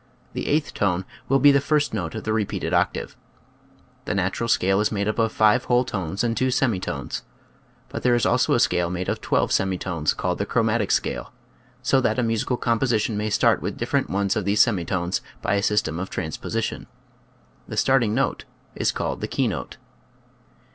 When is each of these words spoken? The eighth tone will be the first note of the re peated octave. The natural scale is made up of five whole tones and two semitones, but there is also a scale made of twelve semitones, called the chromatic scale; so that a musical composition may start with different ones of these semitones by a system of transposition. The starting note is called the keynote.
The 0.33 0.47
eighth 0.47 0.73
tone 0.73 1.05
will 1.29 1.37
be 1.37 1.51
the 1.51 1.61
first 1.61 1.93
note 1.93 2.15
of 2.15 2.23
the 2.23 2.33
re 2.33 2.43
peated 2.43 2.73
octave. 2.73 3.15
The 4.05 4.15
natural 4.15 4.49
scale 4.49 4.79
is 4.81 4.91
made 4.91 5.07
up 5.07 5.19
of 5.19 5.31
five 5.31 5.65
whole 5.65 5.85
tones 5.85 6.23
and 6.23 6.35
two 6.35 6.49
semitones, 6.49 7.21
but 7.87 8.01
there 8.01 8.15
is 8.15 8.25
also 8.25 8.55
a 8.55 8.59
scale 8.59 8.89
made 8.89 9.09
of 9.09 9.21
twelve 9.21 9.51
semitones, 9.51 10.15
called 10.15 10.39
the 10.39 10.45
chromatic 10.47 10.89
scale; 10.89 11.31
so 11.83 12.01
that 12.01 12.17
a 12.17 12.23
musical 12.23 12.57
composition 12.57 13.15
may 13.15 13.29
start 13.29 13.61
with 13.61 13.77
different 13.77 14.09
ones 14.09 14.35
of 14.35 14.43
these 14.43 14.63
semitones 14.63 15.21
by 15.39 15.53
a 15.53 15.61
system 15.61 15.99
of 15.99 16.09
transposition. 16.09 16.87
The 17.67 17.77
starting 17.77 18.15
note 18.15 18.45
is 18.75 18.91
called 18.91 19.21
the 19.21 19.27
keynote. 19.27 19.77